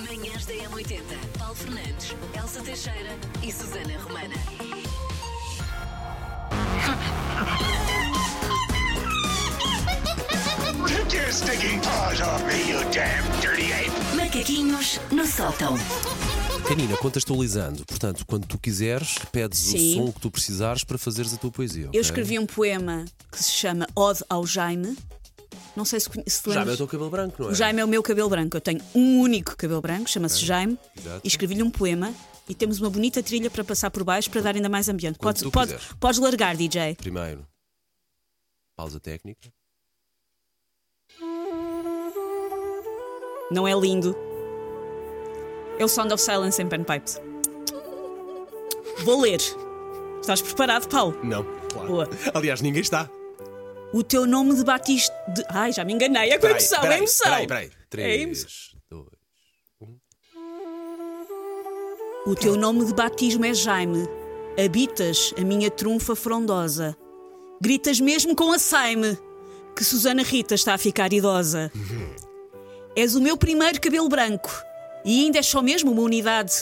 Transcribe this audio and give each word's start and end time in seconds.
Manhãs 0.00 0.46
da 0.46 0.54
M80. 0.54 1.02
Paulo 1.38 1.54
Fernandes, 1.54 2.14
Elsa 2.36 2.60
Teixeira 2.62 3.16
e 3.42 3.52
Susana 3.52 3.98
Romana. 3.98 4.34
Take 10.86 11.16
your 11.16 11.32
stinking 11.32 11.80
paws 11.80 12.20
off 12.20 12.42
me, 12.44 12.70
you 12.70 12.78
damn 12.92 13.24
dirty 13.40 13.72
ape! 13.72 13.90
Macaquinhos 14.16 15.00
no 15.10 15.26
sótão. 15.26 15.74
Canina, 16.68 16.96
contextualizando, 16.98 17.84
portanto, 17.84 18.24
quando 18.26 18.46
tu 18.46 18.58
quiseres, 18.58 19.16
pedes 19.32 19.58
Sim. 19.58 20.00
o 20.00 20.06
som 20.06 20.12
que 20.12 20.20
tu 20.20 20.30
precisares 20.30 20.84
para 20.84 20.98
fazeres 20.98 21.32
a 21.34 21.36
tua 21.36 21.50
poesia. 21.50 21.88
ok? 21.88 21.98
Eu 21.98 22.02
escrevi 22.02 22.38
um 22.38 22.46
poema 22.46 23.04
que 23.32 23.42
se 23.42 23.50
chama 23.52 23.86
Ode 23.96 24.22
ao 24.28 24.46
Jaime. 24.46 24.96
Não 25.76 25.84
sei 25.84 26.00
se, 26.00 26.08
se 26.26 26.52
Já 26.52 26.62
é 26.62 26.64
o 26.72 26.76
teu 26.76 26.86
cabelo 26.88 27.10
branco, 27.10 27.42
não 27.42 27.48
é? 27.48 27.52
O 27.52 27.54
Jaime 27.54 27.80
é 27.80 27.84
o 27.84 27.88
meu 27.88 28.02
cabelo 28.02 28.28
branco. 28.28 28.56
Eu 28.56 28.60
tenho 28.60 28.80
um 28.94 29.20
único 29.20 29.56
cabelo 29.56 29.80
branco, 29.80 30.10
chama-se 30.10 30.44
Jaime. 30.44 30.78
exato. 30.96 31.20
E 31.24 31.28
escrevi-lhe 31.28 31.62
um 31.62 31.70
poema 31.70 32.12
e 32.48 32.54
temos 32.54 32.80
uma 32.80 32.90
bonita 32.90 33.22
trilha 33.22 33.48
para 33.50 33.62
passar 33.62 33.90
por 33.90 34.02
baixo 34.02 34.30
para 34.30 34.40
dar 34.40 34.56
ainda 34.56 34.68
mais 34.68 34.88
ambiente. 34.88 35.18
Podes, 35.18 35.42
podes 35.98 36.18
largar, 36.18 36.56
DJ. 36.56 36.96
Primeiro, 36.96 37.46
pausa 38.76 38.98
técnica. 38.98 39.52
Não 43.50 43.66
é 43.66 43.74
lindo? 43.74 44.16
É 45.78 45.84
o 45.84 45.88
Sound 45.88 46.12
of 46.12 46.22
Silence 46.22 46.60
em 46.60 46.68
Panpipes. 46.68 47.20
Vou 49.04 49.20
ler. 49.20 49.40
Estás 50.20 50.42
preparado, 50.42 50.88
Paulo? 50.88 51.18
Não, 51.24 51.44
claro. 51.72 51.88
Boa. 51.88 52.10
Aliás, 52.34 52.60
ninguém 52.60 52.82
está. 52.82 53.08
O 53.92 54.02
teu 54.02 54.26
nome 54.26 54.54
de 54.54 54.64
batismo. 54.64 55.14
De... 55.28 55.44
Ai, 55.48 55.72
já 55.72 55.84
me 55.84 55.92
enganei. 55.92 56.30
É 56.30 56.34
com 56.34 56.42
Peraí, 56.42 56.56
emoção, 56.56 56.80
peraí, 56.80 56.94
é 56.94 56.98
emoção. 56.98 57.46
Peraí, 57.46 57.70
peraí. 57.90 58.22
É. 58.22 58.32
O 62.26 62.34
teu 62.34 62.56
nome 62.56 62.84
de 62.84 62.94
batismo 62.94 63.44
é 63.44 63.54
Jaime. 63.54 64.06
Habitas 64.62 65.34
a 65.38 65.40
minha 65.40 65.70
trunfa 65.70 66.14
frondosa. 66.14 66.96
Gritas 67.60 67.98
mesmo 68.00 68.36
com 68.36 68.52
a 68.52 68.58
Saime 68.58 69.18
que 69.74 69.84
Susana 69.84 70.22
Rita 70.22 70.54
está 70.54 70.74
a 70.74 70.78
ficar 70.78 71.12
idosa. 71.12 71.72
És 72.94 73.14
o 73.14 73.20
meu 73.20 73.36
primeiro 73.36 73.80
cabelo 73.80 74.08
branco 74.08 74.50
e 75.04 75.24
ainda 75.24 75.38
és 75.38 75.46
só 75.46 75.62
mesmo 75.62 75.90
uma 75.90 76.02
unidade. 76.02 76.52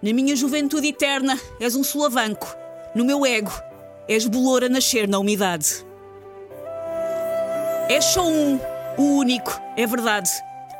Na 0.00 0.12
minha 0.12 0.36
juventude 0.36 0.88
eterna 0.88 1.38
és 1.60 1.74
um 1.74 1.82
solavanco. 1.82 2.46
No 2.94 3.04
meu 3.04 3.26
ego 3.26 3.52
és 4.08 4.26
bolor 4.26 4.64
a 4.64 4.68
nascer 4.68 5.08
na 5.08 5.18
umidade. 5.18 5.84
És 7.88 8.04
só 8.04 8.26
um, 8.26 8.58
o 8.96 9.18
único, 9.18 9.60
é 9.76 9.86
verdade. 9.86 10.30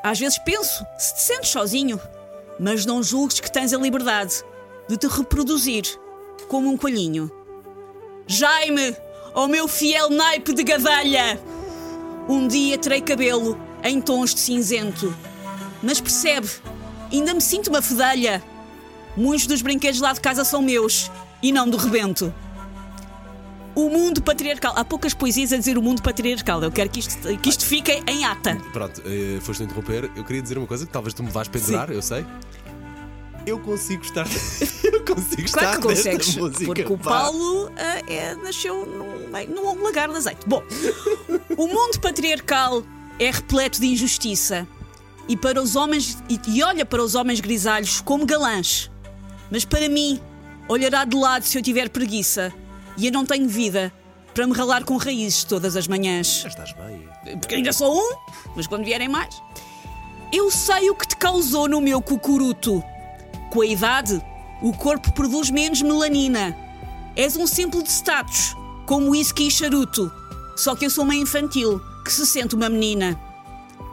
Às 0.03 0.19
vezes 0.19 0.39
penso 0.39 0.85
se 0.99 1.15
te 1.15 1.21
sentes 1.21 1.51
sozinho, 1.51 2.01
mas 2.59 2.87
não 2.87 3.03
julgues 3.03 3.41
que 3.41 3.51
tens 3.51 3.73
a 3.73 3.79
liberdade 3.79 4.43
de 4.89 4.97
te 4.97 5.07
reproduzir 5.07 5.85
como 6.49 6.71
um 6.71 6.77
coelhinho. 6.77 7.31
Jaime, 8.27 8.97
ó 9.35 9.47
meu 9.47 9.69
fiel 9.69 10.11
naipe 10.11 10.53
de 10.53 10.63
gadelha! 10.63 11.41
Um 12.29 12.47
dia 12.47 12.79
terei 12.79 13.01
cabelo 13.01 13.59
em 13.83 14.01
tons 14.01 14.35
de 14.35 14.41
cinzento. 14.41 15.15
Mas 15.83 16.01
percebe, 16.01 16.49
ainda 17.13 17.35
me 17.35 17.41
sinto 17.41 17.69
uma 17.69 17.83
fedelha. 17.83 18.43
Muitos 19.17 19.47
dos 19.47 19.61
brinquedos 19.61 20.01
lá 20.01 20.13
de 20.13 20.21
casa 20.21 20.45
são 20.45 20.63
meus 20.63 21.11
e 21.43 21.53
não 21.53 21.69
do 21.69 21.77
rebento. 21.77 22.33
O 23.75 23.89
mundo 23.89 24.23
patriarcal. 24.23 24.75
Há 24.77 24.85
poucas 24.85 25.15
poesias 25.15 25.53
a 25.53 25.57
dizer 25.57 25.79
o 25.79 25.83
mundo 25.83 26.03
patriarcal. 26.03 26.63
Eu 26.63 26.71
quero 26.71 26.91
que 26.91 27.01
isto, 27.01 27.39
que 27.39 27.49
isto 27.49 27.65
fique 27.65 28.03
em 28.07 28.25
ata. 28.25 28.57
Pronto, 28.73 29.03
eh, 29.07 29.41
foste 29.41 29.63
interromper. 29.63 30.11
Eu 30.15 30.25
queria 30.25 30.43
dizer 30.43 30.59
uma 30.59 30.67
coisa 30.67 30.85
que 30.87 30.93
talvez 30.93 31.15
tu 31.15 31.23
me 31.23 31.31
vás 31.31 31.49
pendurar, 31.49 31.91
eu 31.91 32.03
sei. 32.03 32.27
Eu 33.47 33.59
consigo 33.59 34.03
estar. 34.05 34.27
eu 34.85 35.05
consigo 35.05 35.43
estar 35.43 35.61
Claro 35.61 35.81
que 35.81 35.89
nesta 35.89 36.11
consegues, 36.11 36.37
música. 36.37 36.65
porque 36.65 36.83
o 36.85 36.99
pá. 36.99 37.11
Paulo 37.23 37.73
ah, 37.77 38.03
é- 38.07 38.35
nasceu 38.37 38.87
num, 38.87 39.47
num 39.49 39.83
lagar 39.83 40.09
de 40.09 40.17
azeite. 40.17 40.41
Bom, 40.47 40.63
o 41.57 41.67
mundo 41.67 41.99
patriarcal 42.01 42.83
é 43.19 43.31
repleto 43.31 43.81
de 43.81 43.87
injustiça 43.87 44.67
e 45.29 45.37
para 45.37 45.61
os 45.61 45.77
homens 45.77 46.23
e, 46.29 46.39
e 46.49 46.63
olha 46.63 46.85
para 46.85 47.03
os 47.03 47.15
homens 47.15 47.41
grisalhos 47.41 48.01
como 48.01 48.27
galãs. 48.27 48.91
Mas 49.51 49.65
para 49.65 49.89
mim, 49.89 50.21
olhará 50.69 51.05
de 51.05 51.17
lado 51.17 51.45
se 51.45 51.59
eu 51.59 51.63
tiver 51.63 51.89
preguiça 51.89 52.53
e 52.97 53.07
eu 53.07 53.13
não 53.13 53.25
tenho 53.25 53.49
vida 53.49 53.93
para 54.35 54.47
me 54.47 54.53
ralar 54.55 54.85
com 54.85 54.97
raízes 54.97 55.45
todas 55.45 55.77
as 55.77 55.87
manhãs 55.87 56.41
Já 56.43 56.49
estás 56.49 56.73
bem. 56.73 57.39
porque 57.39 57.55
ainda 57.57 57.73
sou 57.73 57.95
um, 57.97 58.17
mas 58.57 58.67
quando 58.67 58.85
vierem 58.85 59.09
mais. 59.09 59.35
Eu 60.33 60.51
sei 60.51 60.89
o 60.89 60.95
que 60.95 61.07
te 61.07 61.17
causou 61.17 61.69
no 61.69 61.81
meu 61.81 62.01
cucuruto. 62.01 62.83
Com 63.51 63.61
a 63.61 63.67
idade, 63.67 64.23
o 64.63 64.73
corpo 64.73 65.13
produz 65.13 65.51
menos 65.51 65.83
melanina. 65.83 66.57
És 67.15 67.37
um 67.37 67.47
simples 67.47 67.85
de 67.85 67.91
status, 67.91 68.57
como 68.87 69.11
whisky 69.11 69.49
e 69.49 69.51
charuto. 69.51 70.11
Só 70.57 70.75
que 70.75 70.87
eu 70.87 70.91
sou 70.91 71.05
uma 71.05 71.15
infantil 71.15 71.79
que 72.03 72.11
se 72.11 72.27
sente 72.27 72.55
uma 72.55 72.71
menina. 72.71 73.21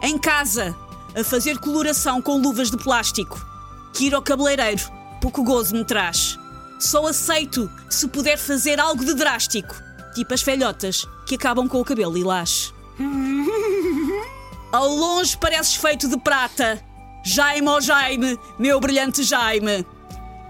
Em 0.01 0.17
casa, 0.17 0.73
a 1.13 1.21
fazer 1.25 1.57
coloração 1.59 2.21
com 2.21 2.37
luvas 2.37 2.71
de 2.71 2.77
plástico. 2.77 3.45
Que 3.93 4.05
ir 4.05 4.15
ao 4.15 4.21
cabeleireiro, 4.21 4.89
pouco 5.19 5.43
gozo 5.43 5.75
me 5.75 5.83
traz. 5.83 6.38
Só 6.79 7.05
aceito 7.07 7.69
se 7.89 8.07
puder 8.07 8.37
fazer 8.37 8.79
algo 8.79 9.03
de 9.03 9.13
drástico, 9.13 9.75
tipo 10.15 10.33
as 10.33 10.41
velhotas 10.41 11.05
que 11.27 11.35
acabam 11.35 11.67
com 11.67 11.79
o 11.81 11.85
cabelo 11.85 12.13
lilás. 12.13 12.73
Ao 14.71 14.87
longe 14.87 15.37
pareces 15.37 15.75
feito 15.75 16.07
de 16.07 16.17
prata. 16.17 16.81
Jaime, 17.23 17.67
ó 17.67 17.81
Jaime, 17.81 18.39
meu 18.57 18.79
brilhante 18.79 19.23
Jaime. 19.23 19.85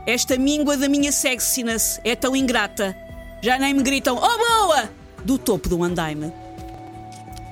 Esta 0.05 0.37
míngua 0.37 0.77
da 0.77 0.87
minha 0.87 1.11
sexiness 1.11 1.99
é 2.03 2.15
tão 2.15 2.35
ingrata. 2.35 2.95
Já 3.41 3.57
nem 3.57 3.73
me 3.73 3.81
gritam, 3.81 4.17
oh 4.17 4.65
boa! 4.67 4.89
Do 5.23 5.37
topo 5.37 5.67
do 5.69 5.83
andaime. 5.83 6.31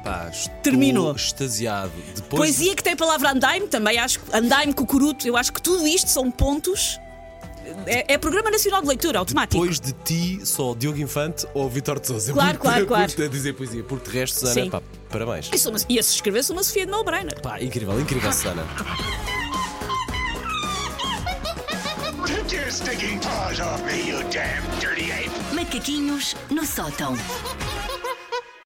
Pá, 0.03 0.29
estou 0.31 0.53
Terminou. 0.61 1.15
extasiado. 1.15 1.91
Depois 2.15 2.41
Poesia 2.41 2.75
que 2.75 2.83
tem 2.83 2.93
a 2.93 2.97
palavra 2.97 3.31
andaime, 3.31 3.67
também 3.67 3.97
acho 3.97 4.19
que 4.19 4.35
andaime, 4.35 4.73
cucuruto, 4.73 5.27
eu 5.27 5.35
acho 5.35 5.51
que 5.51 5.61
tudo 5.61 5.87
isto 5.87 6.09
são 6.09 6.29
pontos. 6.29 6.99
É, 7.85 8.13
é 8.13 8.17
Programa 8.17 8.49
Nacional 8.51 8.81
de 8.81 8.87
Leitura, 8.87 9.19
automático. 9.19 9.61
Depois 9.61 9.79
de 9.79 9.93
ti, 10.03 10.39
só 10.45 10.73
Diogo 10.73 10.99
Infante 10.99 11.45
ou 11.53 11.69
Vitor 11.69 11.99
de 11.99 12.07
Souza. 12.07 12.33
Claro, 12.33 12.59
claro, 12.59 12.85
claro. 12.85 13.11
Por 13.11 13.29
dizer 13.29 13.53
poesia, 13.53 13.83
porque 13.83 14.09
de 14.09 14.17
resto, 14.17 14.39
Susana, 14.39 14.71
pá, 14.71 14.81
parabéns. 15.09 15.49
E, 15.53 15.67
uma, 15.67 15.77
e 15.89 15.99
a 15.99 16.03
se 16.03 16.15
escrevesse 16.15 16.51
uma 16.51 16.63
Sofia 16.63 16.85
de 16.85 16.91
No-Brainer. 16.91 17.41
Pá, 17.41 17.61
incrível, 17.61 17.99
incrível, 17.99 18.31
Susana. 18.31 18.63
Take 22.27 22.55
your 22.55 22.71
stinking 22.71 23.19
paws 23.19 23.59
off 23.59 23.83
me, 23.85 24.07
you 24.07 24.21
damn 24.29 24.63
dirty 24.79 25.11
ape! 25.11 25.29
Macaquinhos 25.53 26.35
no 26.49 26.65
sótão. 26.65 27.15